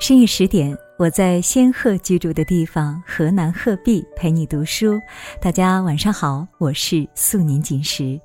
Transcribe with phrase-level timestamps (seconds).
[0.00, 4.98] 深夜十点，我在仙鹤居住的地方河南鹤壁陪你读书。
[5.40, 8.18] 大家晚上好，我是素年锦时。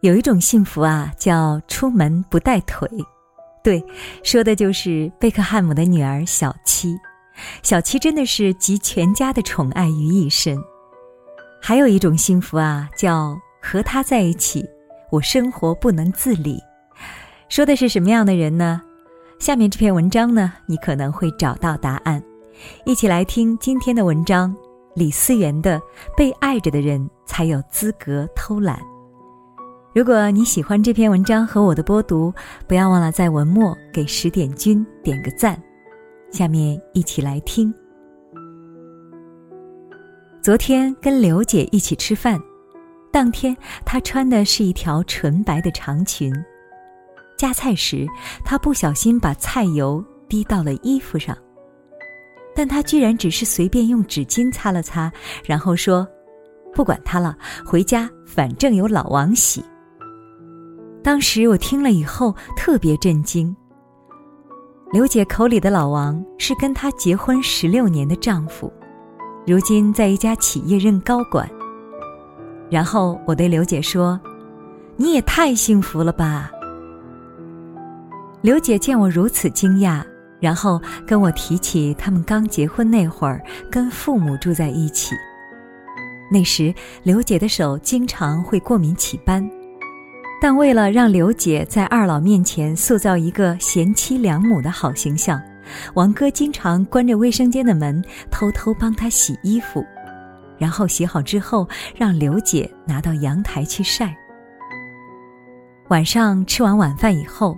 [0.00, 2.88] 有一种幸福啊，叫出门不带腿。
[3.64, 3.84] 对，
[4.22, 6.96] 说的就是贝克汉姆的女儿小七。
[7.62, 10.56] 小七真的是集全家的宠爱于一身。
[11.60, 14.64] 还有一种幸福啊，叫和他在一起，
[15.10, 16.60] 我生活不能自理。
[17.54, 18.82] 说的是什么样的人呢？
[19.38, 22.20] 下面这篇文章呢，你可能会找到答案。
[22.84, 24.52] 一起来听今天的文章：
[24.96, 25.78] 李思源的
[26.16, 28.76] 《被爱着的人才有资格偷懒》。
[29.94, 32.34] 如果你喜欢这篇文章和我的播读，
[32.66, 35.56] 不要忘了在文末给十点君点个赞。
[36.32, 37.72] 下面一起来听。
[40.42, 42.36] 昨天跟刘姐一起吃饭，
[43.12, 46.34] 当天她穿的是一条纯白的长裙。
[47.44, 48.06] 夹菜时，
[48.42, 51.36] 他不小心把菜油滴到了衣服上，
[52.56, 55.12] 但他居然只是随便用纸巾擦了擦，
[55.44, 56.08] 然后说
[56.72, 59.62] ：“不管他了，回家反正有老王洗。”
[61.04, 63.54] 当时我听了以后特别震惊。
[64.90, 68.72] 刘姐口里的老王是跟她结婚十六年的丈夫，
[69.46, 71.46] 如今在一家企业任高管。
[72.70, 74.18] 然后我对刘姐说
[74.96, 76.50] ：“你也太幸福了吧！”
[78.44, 80.04] 刘姐见我如此惊讶，
[80.38, 85.14] 然后跟我提起他们刚结婚那会儿，跟父母住在一起。
[86.30, 89.50] 那时刘姐的手经常会过敏起斑，
[90.42, 95.40] 但为了让刘姐在二老面前塑造一个贤妻良母的好形象，
[95.94, 99.82] 王哥经常关着卫生间的门，偷偷帮她洗衣服，
[100.58, 104.14] 然后洗好之后让刘姐拿到阳台去晒。
[105.88, 107.56] 晚上吃完晚饭以后。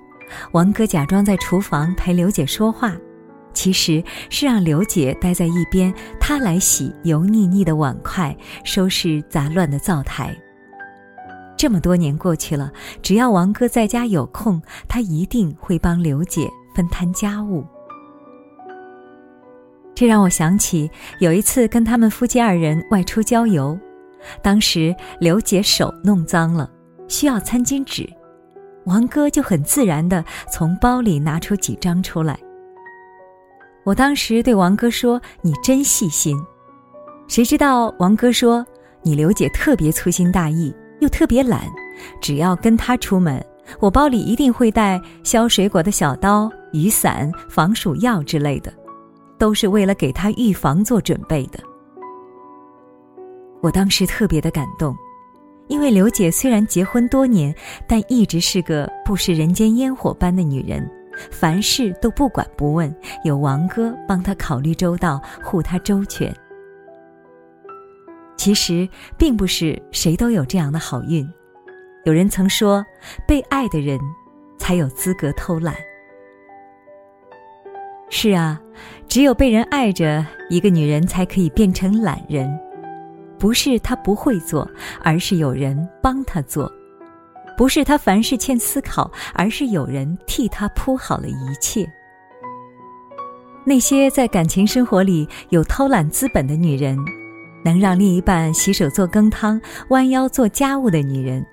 [0.52, 2.94] 王哥假装在厨房陪刘姐说话，
[3.52, 10.36] 其实是让刘姐待在一边，他来洗油腻腻的碗筷，收拾杂乱的灶台。
[11.56, 12.70] 这么多年过去了，
[13.00, 17.64] 只要王哥在家有空，他一定会帮刘姐分摊家务。
[19.94, 20.90] 这让我想起
[21.20, 23.78] 有一次跟他们夫妻二人外出郊游，
[24.42, 26.70] 当时刘姐手弄脏了，
[27.08, 28.06] 需要餐巾纸。
[28.86, 32.38] 王哥就很自然地从包里拿出几张出来。
[33.84, 36.36] 我当时对王哥说：“你真细心。”
[37.28, 38.64] 谁知道王哥说
[39.02, 41.62] ：“你刘姐特别粗心大意，又特别懒，
[42.20, 43.44] 只要跟她出门，
[43.80, 48.72] 我包里一定会带削水果的小刀、雨伞、防暑药之类的，
[49.36, 51.58] 都是为了给她预防做准备的。”
[53.62, 54.96] 我当时特别的感动。
[55.68, 57.54] 因为刘姐虽然结婚多年，
[57.86, 60.88] 但一直是个不食人间烟火般的女人，
[61.30, 62.94] 凡事都不管不问，
[63.24, 66.34] 有王哥帮她考虑周到，护她周全。
[68.36, 68.88] 其实
[69.18, 71.28] 并不是谁都有这样的好运。
[72.04, 72.84] 有人曾说，
[73.26, 73.98] 被爱的人，
[74.58, 75.74] 才有资格偷懒。
[78.08, 78.60] 是啊，
[79.08, 82.48] 只有被人爱着，一个女人才可以变成懒人。
[83.38, 84.68] 不是他不会做，
[85.02, 86.66] 而是有人帮他做；
[87.56, 91.86] 不是他凡事欠思考，而是有人替他铺好了一切。
[93.64, 96.96] 那些在感情生活里有偷懒资本的女人，
[97.64, 101.44] 能让另一半洗手做羹汤、弯腰做家务的女人，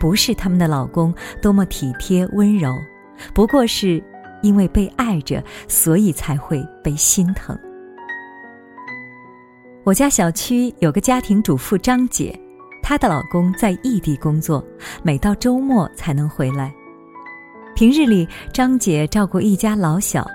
[0.00, 2.72] 不是他们的老公多么体贴温柔，
[3.34, 4.02] 不过是
[4.40, 7.58] 因为被爱着，所以才会被心疼。
[9.84, 12.38] 我家小区有个家庭主妇张姐，
[12.82, 14.62] 她的老公在异地工作，
[15.02, 16.74] 每到周末才能回来。
[17.74, 20.26] 平日里，张姐照顾一家老小，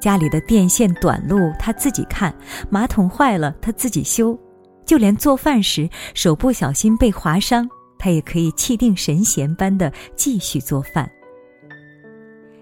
[0.00, 2.32] 家里的电线短路她自己看，
[2.68, 4.38] 马桶坏了她自己修，
[4.86, 7.68] 就连做饭时手不小心被划伤，
[7.98, 11.10] 她也可以气定神闲般的继续做饭。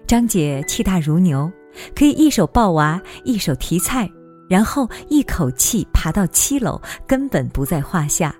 [0.07, 1.51] 张姐气大如牛，
[1.95, 4.09] 可以一手抱娃，一手提菜。
[4.49, 8.35] 然后一口气爬到七楼，根本不在话下。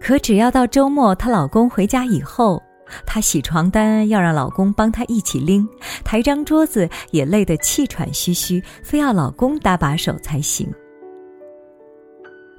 [0.00, 2.62] 可只要到周末，她老公回家以后，
[3.04, 5.66] 她洗床单要让老公帮她一起拎，
[6.04, 10.72] 抬张桌子也累得气喘吁吁，非要老公搭把手才行。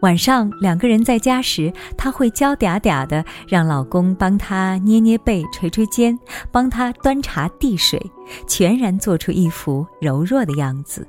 [0.02, 6.20] 晚上两个人在家时，她会娇嗲嗲的让老公帮她捏捏背、捶捶肩，
[6.52, 8.00] 帮她端茶递水，
[8.48, 11.08] 全然做出一副柔弱的样子。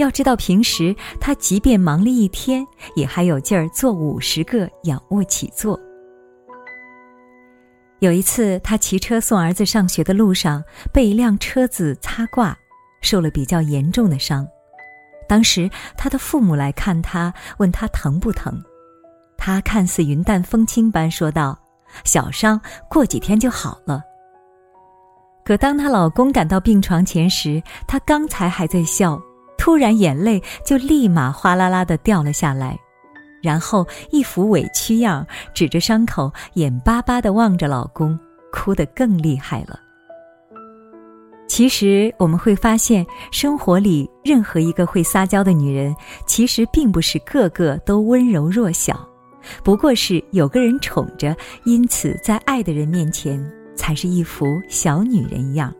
[0.00, 2.66] 要知道，平时他即便忙了一天，
[2.96, 5.78] 也还有劲儿做五十个仰卧起坐。
[7.98, 12.56] 有一次，他骑车送儿子上学的路上，被一辆车子擦挂，
[13.02, 14.48] 受了比较严重的伤。
[15.28, 18.58] 当时他的父母来看他，问他疼不疼，
[19.36, 21.58] 他看似云淡风轻般说道
[22.04, 22.58] ：“小伤，
[22.88, 24.02] 过几天就好了。”
[25.44, 29.20] 可当她老公赶到病床前时，她刚才还在笑，
[29.60, 32.80] 突然眼泪就立马哗啦啦的掉了下来，
[33.42, 38.18] 然后一副委屈样，指着伤口，眼巴巴的望着老公，
[38.50, 39.78] 哭得更厉害了。
[41.46, 45.94] 其实我们会发现，生活里任何一个会撒娇的女人，
[46.26, 49.06] 其实并不是个个都温柔弱小，
[49.62, 53.38] 不过是有个人宠着，因此在爱的人面前，
[53.76, 55.70] 才是一副小女人样。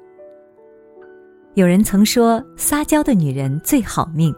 [1.55, 4.35] 有人曾说，撒娇的女人最好命，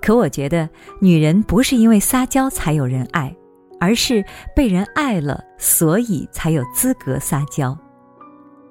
[0.00, 0.68] 可我觉得，
[1.00, 3.34] 女人不是因为撒娇才有人爱，
[3.80, 4.22] 而是
[4.54, 7.76] 被人爱了，所以才有资格撒娇。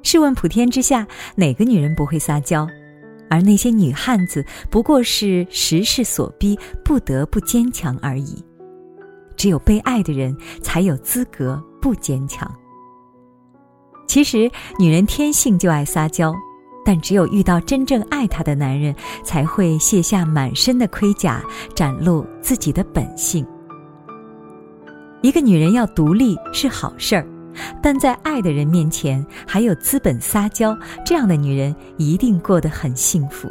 [0.04, 2.68] 试问普天之下，哪个女人不会撒娇？
[3.30, 8.44] 而那些女汉子，不过是时势所逼，不得不坚强而已。
[9.36, 12.50] 只有被爱的人，才有资格不坚强。
[14.08, 16.36] 其实，女人天性就爱撒娇，
[16.84, 21.44] 但只有遇到真正爱她的男人，才会卸下满身的盔甲，
[21.76, 23.46] 展露自己的本性。
[25.22, 27.28] 一个女人要独立是好事儿。
[27.84, 30.74] 但在爱的人面前还有资本撒娇，
[31.06, 33.50] 这样的女人一定过得很幸福。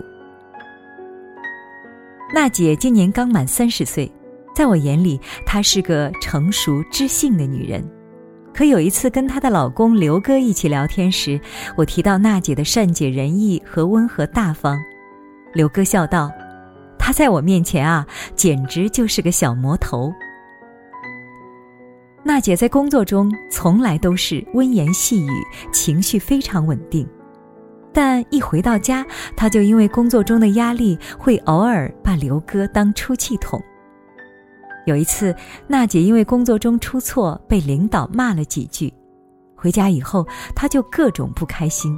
[2.35, 4.11] 娜姐今年刚满三十岁，
[4.57, 7.85] 在我眼里，她是个成熟知性的女人。
[8.53, 11.41] 可有一次跟她的老公刘哥一起聊天时，
[11.77, 14.79] 我提到娜姐的善解人意和温和大方，
[15.55, 16.31] 刘哥笑道
[16.99, 20.13] ：“她在我面前啊，简直就是个小魔头。”
[22.23, 25.31] 娜姐在工作中从来都是温言细语，
[25.73, 27.09] 情绪非常稳定，
[27.95, 33.61] 但一回到家，她就因为工作中的压力，会偶尔把刘哥当出气筒。
[34.91, 35.33] 有一次，
[35.69, 38.93] 娜姐因为工作中出错被领导骂了几句，
[39.55, 41.97] 回家以后，她就各种不开心。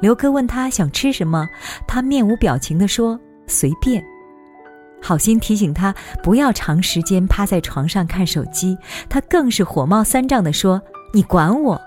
[0.00, 1.46] 刘哥问她想吃什么，
[1.86, 4.02] 她面无表情地说随便。
[5.02, 8.76] 好心提醒他不要长时间趴在床上看手机，
[9.10, 10.80] 他更是火冒三丈的说
[11.12, 11.78] ：“你管我！”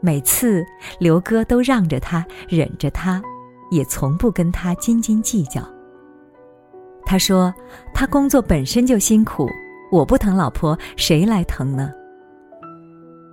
[0.00, 0.64] 每次
[1.00, 3.20] 刘哥都让着她，忍着她，
[3.72, 5.60] 也从不跟她斤斤计较。
[7.10, 7.52] 他说
[7.92, 9.48] ：“他工作本身就辛苦，
[9.90, 11.90] 我不疼老婆，谁来疼呢？”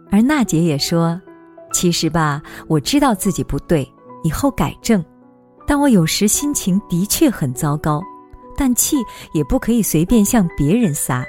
[0.10, 1.22] 而娜姐也说
[1.72, 3.88] ：“其实吧，我知道自己不对，
[4.24, 5.06] 以后改正，
[5.68, 8.02] 但我有时心情的确很糟糕。”
[8.58, 8.98] 但气
[9.32, 11.24] 也不可以随便向别人撒，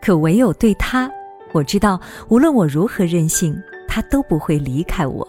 [0.00, 1.10] 可唯有对他，
[1.52, 3.54] 我知道无论我如何任性，
[3.86, 5.28] 他都不会离开我。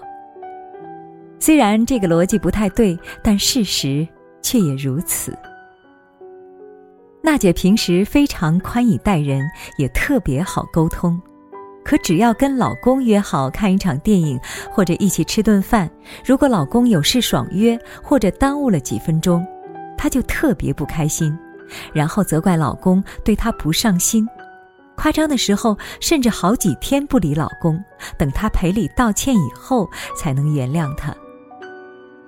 [1.40, 4.08] 虽然这个逻辑不太对，但事实
[4.42, 5.38] 却也如此。
[7.24, 9.48] 娜姐平时非常宽以待人，
[9.78, 11.22] 也特别好沟通，
[11.84, 14.40] 可只要跟老公约好看一场电影
[14.72, 15.88] 或者一起吃顿饭，
[16.26, 19.46] 如果老公有事爽约或者耽误了几分钟。
[19.96, 21.38] 她就特别不开心，
[21.94, 24.28] 然后责怪老公对她不上心，
[24.96, 27.80] 夸张的时候甚至好几天不理老公，
[28.18, 29.88] 等他赔礼道歉以后
[30.18, 31.16] 才能原谅他。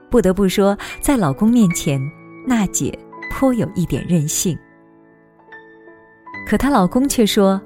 [0.08, 2.00] 不得不说，在老公面前，
[2.46, 2.96] 娜姐
[3.32, 4.56] 颇有一点任性。
[6.46, 7.62] 可她老公却说，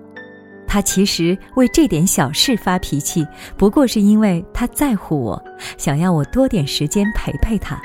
[0.68, 3.26] 他其实为这点小事发脾气，
[3.58, 5.42] 不过是因为他在乎我，
[5.78, 7.80] 想要我多点时间陪陪他。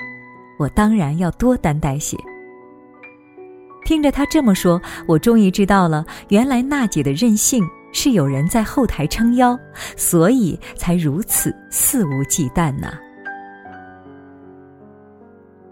[0.58, 2.16] 我当然要多担待些。
[3.84, 9.58] 听着他这么说，我终于知道了，原来娜姐的任性是有人在后台撑腰，
[9.96, 12.92] 所以才如此肆无忌惮呢。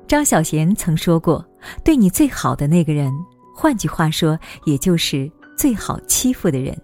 [0.07, 1.45] 张小娴曾说过
[1.85, 3.12] ：“对你最好的那个人，
[3.61, 6.75] 换句话说，也就是最好欺负的人。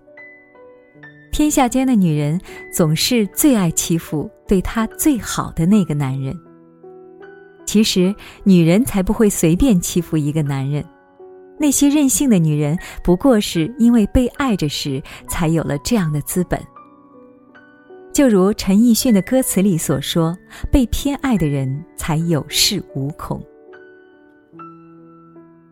[1.32, 2.38] 天下间的女人
[2.70, 6.38] 总是最爱欺负对她最好的那个男人。”
[7.64, 8.14] 其实，
[8.44, 10.84] 女人才不会随便欺负一个男人。
[11.58, 16.62] 那些任性的女人，不过是因为被爱着时，才有了这样的资本。
[18.12, 20.36] 就如陈奕迅的歌词里所说
[20.70, 23.42] ：“被偏爱的人才有恃无恐。”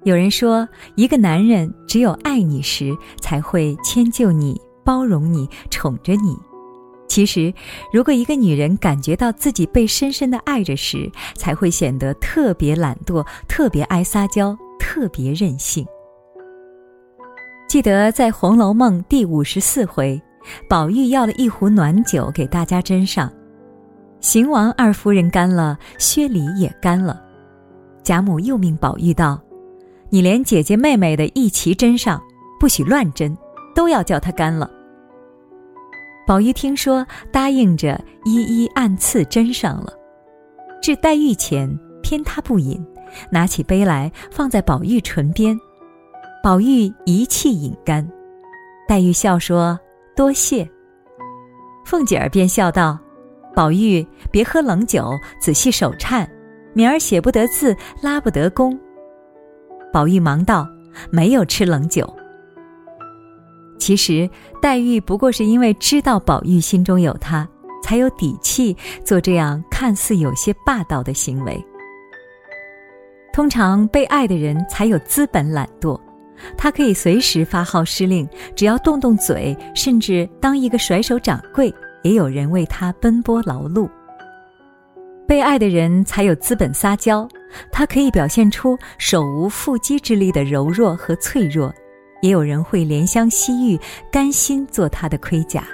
[0.05, 6.37] 有人说，一个男人只有爱你时，才会迁就你、包容你、宠着你。
[7.09, 7.53] 其实，
[7.91, 15.87] 如果一个女人感觉到自己被深深的爱着时，才会显得特别懒惰、特别爱撒娇、特别任性。
[17.67, 20.21] 记得在《红楼梦》第五十四回，
[20.69, 23.33] 宝玉要了一壶暖酒给大家斟上。
[24.21, 27.23] 邢王二夫人干了，薛礼也干了。
[28.03, 29.41] 贾母又命宝玉道
[30.15, 32.23] ：“你连姐姐妹妹的一齐斟上，
[32.61, 33.37] 不许乱斟，
[33.75, 34.71] 都要叫他干了。”
[36.25, 39.93] 宝玉听说，答应着一一按次斟上了。
[40.81, 41.69] 至黛玉前，
[42.01, 42.81] 偏他不饮，
[43.29, 45.59] 拿起杯来放在宝玉唇边，
[46.45, 48.09] 宝玉一气饮干。
[48.87, 49.77] 黛玉笑说
[50.15, 50.65] ：“多谢。”
[51.85, 52.97] 凤姐儿便笑道
[53.53, 56.31] ：“宝玉，别喝冷酒，仔细手颤，
[56.73, 58.79] 明儿写不得字，拉不得弓。”
[59.95, 60.69] 宝玉忙道
[61.09, 62.05] ：“没有吃冷酒。”
[63.79, 64.29] 其实
[64.61, 67.49] 黛玉不过是因为知道宝玉心中有她，
[67.81, 71.65] 才有底气做这样看似有些霸道的行为。
[73.33, 76.01] 通常被爱的人才有资本懒惰，
[76.57, 81.73] 他可以随时发号施令，只要动动嘴，甚至当一个甩手掌柜，
[82.03, 83.89] 也有人为他奔波劳碌。
[85.27, 87.29] 被爱的人才有资本撒娇，
[87.71, 91.73] 他可以表现出手无缚鸡之力的柔弱和脆弱。
[92.23, 93.79] 也有人会怜香惜玉，
[94.11, 95.65] 甘心做他的盔甲。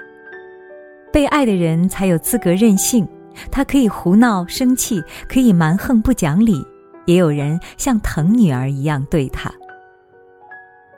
[1.13, 3.07] 被爱的人才有资格任性，
[3.53, 6.61] 他可以胡闹生气，可以蛮横不讲理。
[7.07, 9.53] 也有人像疼女儿一样对他。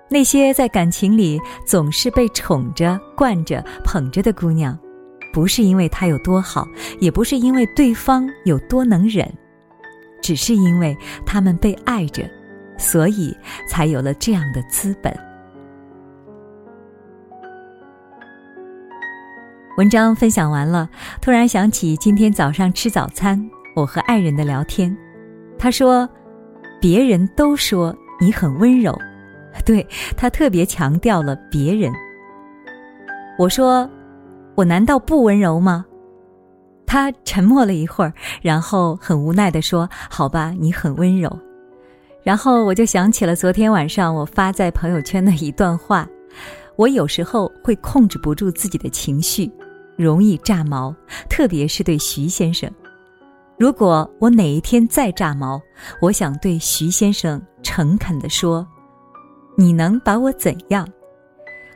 [0.08, 4.78] 那些在感情里总是被宠着、惯着、捧着的姑娘，
[5.32, 6.66] 不是因为她有多好，
[7.00, 9.30] 也不是因为对方有多能忍，
[10.22, 12.22] 只是因为他们被爱着，
[12.78, 13.36] 所以
[13.68, 15.12] 才有了这样的资本。
[19.78, 20.88] 文章分享完了，
[21.20, 23.42] 突然想起今天早上吃早餐，
[23.74, 24.96] 我和爱人的聊天。
[25.58, 26.08] 他说
[26.80, 28.96] ：“别人都说你很温柔，
[29.64, 29.86] 对
[30.16, 31.90] 他特别强调了别人。”
[33.38, 33.88] 我说
[34.54, 35.86] ：“我难道不温柔吗？”
[36.92, 41.34] 他沉默了一会儿，然后很无奈的说：“好吧，你很温柔。”
[42.22, 46.06] 然后我就想起了昨天晚上我发在朋友圈的一段话
[46.76, 49.50] ：“我有时候会控制不住自己的情绪。”
[49.96, 50.94] 容易炸毛，
[51.30, 52.70] 特别是对徐先生。
[53.58, 55.58] 如果我哪一天再炸毛，
[55.98, 58.66] 我想对徐先生诚恳地说
[59.56, 60.86] ：“你能把我怎样？”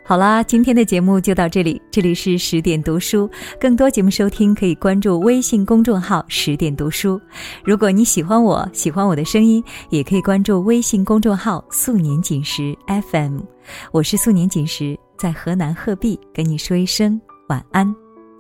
[0.09, 1.83] 好啦，今天的节目就到这里。
[1.91, 7.21] 这里是十点读书，更多节目收听可以关注微信公众号“十点读书”。
[7.67, 9.61] 如果你喜欢我，喜欢我的声音，
[9.91, 12.73] 也可以关注微信公众号“素年锦时
[13.11, 13.41] FM”。
[13.91, 17.93] 我是素年锦时，在河南鹤壁跟你说一声晚安。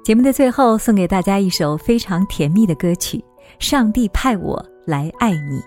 [0.05, 3.19] 节目的最后，送给大家一首非常甜蜜的歌曲
[3.59, 5.59] 《上帝派我来爱你》。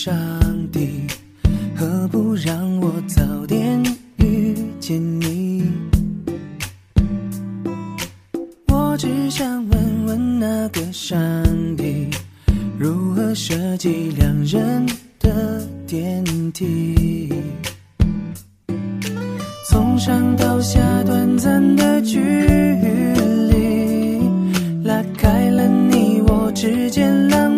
[0.00, 0.14] 上
[0.70, 1.08] 帝，
[1.74, 3.82] 何不让我早点
[4.18, 5.64] 遇见你？
[8.68, 11.18] 我只想问问那个上
[11.76, 12.08] 帝，
[12.78, 14.86] 如何设计两人
[15.18, 17.34] 的电梯？
[19.68, 22.20] 从上到下短暂的距
[23.50, 24.20] 离，
[24.84, 27.57] 拉开了你我之间浪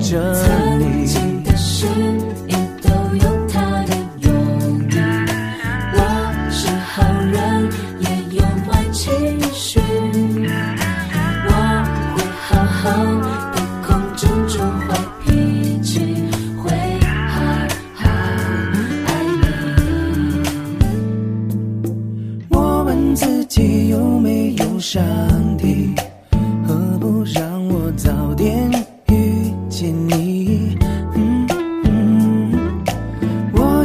[0.00, 0.34] 着
[0.78, 1.29] 你。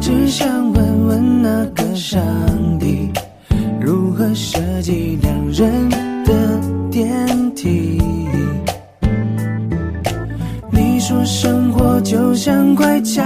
[0.05, 2.21] 只想问问那个上
[2.77, 3.11] 帝，
[3.81, 5.89] 如何设计两人
[6.23, 7.99] 的电梯？
[10.69, 13.23] 你说生活就像块巧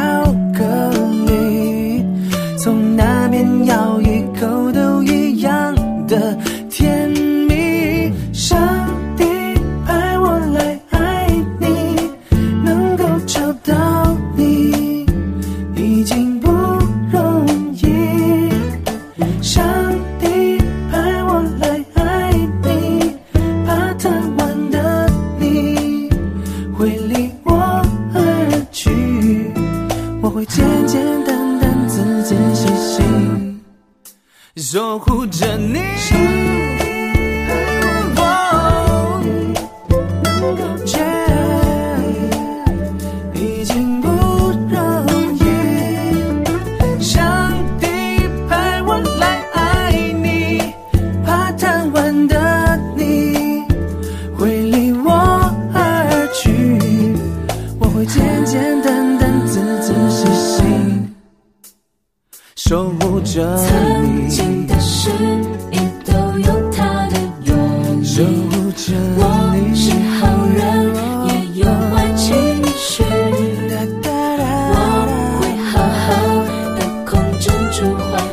[77.80, 78.29] 中华